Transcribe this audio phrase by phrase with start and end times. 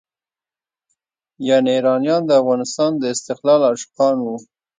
[1.47, 4.35] یعنې ایرانیان د افغانستان د استقلال عاشقان وو.